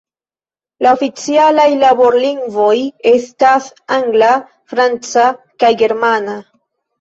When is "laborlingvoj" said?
1.83-2.77